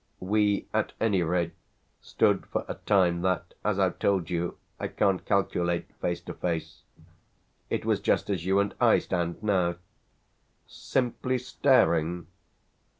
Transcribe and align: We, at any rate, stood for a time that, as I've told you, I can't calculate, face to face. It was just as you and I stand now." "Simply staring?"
We, 0.19 0.65
at 0.73 0.93
any 0.99 1.21
rate, 1.21 1.53
stood 2.01 2.47
for 2.47 2.65
a 2.67 2.73
time 2.73 3.21
that, 3.21 3.53
as 3.63 3.77
I've 3.77 3.99
told 3.99 4.31
you, 4.31 4.57
I 4.79 4.87
can't 4.87 5.23
calculate, 5.27 5.93
face 6.01 6.19
to 6.21 6.33
face. 6.33 6.81
It 7.69 7.85
was 7.85 7.99
just 7.99 8.27
as 8.27 8.43
you 8.43 8.59
and 8.59 8.73
I 8.81 8.97
stand 8.97 9.43
now." 9.43 9.75
"Simply 10.65 11.37
staring?" 11.37 12.25